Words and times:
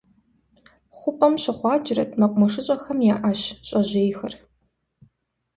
Хъупӏэм 0.97 1.33
щыхъуакӏуэрт 1.41 2.11
мэкъумэщыщIэхэм 2.19 2.99
я 3.13 3.15
ӏэщ 3.21 3.41
щӏэжьейхэр. 3.67 4.33